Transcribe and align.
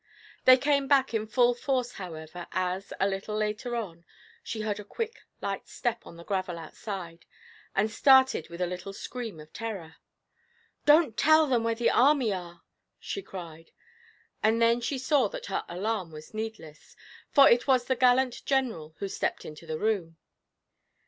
They 0.45 0.57
came 0.57 0.87
back 0.87 1.13
in 1.13 1.27
full 1.27 1.53
force, 1.53 1.91
however, 1.91 2.47
as, 2.51 2.91
a 2.99 3.07
little 3.07 3.37
later 3.37 3.75
on, 3.75 4.03
she 4.41 4.61
heard 4.61 4.79
a 4.79 4.83
quick, 4.83 5.19
light 5.41 5.67
step 5.67 6.07
on 6.07 6.17
the 6.17 6.23
gravel 6.23 6.57
outside, 6.57 7.27
and 7.75 7.91
started 7.91 8.49
with 8.49 8.61
a 8.61 8.65
little 8.65 8.93
scream 8.93 9.39
of 9.39 9.53
terror. 9.53 9.97
'Don't 10.87 11.17
tell 11.17 11.45
them 11.45 11.63
where 11.63 11.75
the 11.75 11.91
army 11.91 12.33
are!' 12.33 12.63
she 12.99 13.21
cried; 13.21 13.69
and 14.41 14.59
then 14.59 14.81
she 14.81 14.97
saw 14.97 15.27
that 15.27 15.45
her 15.53 15.63
alarm 15.69 16.11
was 16.11 16.33
needless, 16.33 16.95
for 17.29 17.47
it 17.47 17.67
was 17.67 17.85
the 17.85 17.95
gallant 17.95 18.43
General 18.43 18.95
who 18.97 19.07
stepped 19.07 19.45
into 19.45 19.67
the 19.67 19.77
room. 19.77 20.17